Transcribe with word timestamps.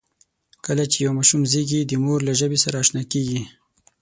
کله 0.65 0.83
چې 0.91 0.97
یو 1.05 1.11
ماشوم 1.17 1.41
زېږي، 1.51 1.81
د 1.85 1.91
مور 2.03 2.19
له 2.27 2.33
ژبې 2.39 2.57
سره 2.63 2.75
آشنا 2.83 3.03
کېږي. 3.11 3.41